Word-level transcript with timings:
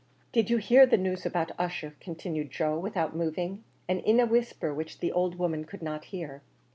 "Did 0.31 0.49
you 0.49 0.57
hear 0.57 0.87
the 0.87 0.97
news 0.97 1.27
about 1.27 1.51
Ussher?" 1.59 1.93
continued 1.99 2.49
Joe 2.49 2.75
without 2.79 3.15
moving, 3.15 3.63
and 3.87 3.99
in 3.99 4.19
a 4.19 4.25
whisper 4.25 4.73
which 4.73 4.97
the 4.97 5.11
old 5.11 5.35
woman 5.35 5.63
could 5.63 5.83
not 5.83 6.05
hear. 6.05 6.41